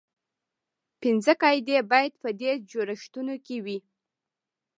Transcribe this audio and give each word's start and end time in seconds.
پنځه 1.01 1.33
قاعدې 1.41 1.75
باید 1.91 2.13
په 2.21 2.29
دې 2.39 2.51
جوړښتونو 2.71 3.35
کې 3.45 3.57
وي. 3.65 3.77